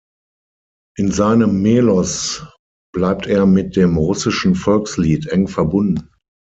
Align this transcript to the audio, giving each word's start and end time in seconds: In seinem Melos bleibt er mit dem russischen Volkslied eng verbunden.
In 0.97 1.11
seinem 1.11 1.61
Melos 1.61 2.43
bleibt 2.91 3.27
er 3.27 3.45
mit 3.45 3.75
dem 3.75 3.97
russischen 3.97 4.55
Volkslied 4.55 5.27
eng 5.27 5.47
verbunden. 5.47 6.09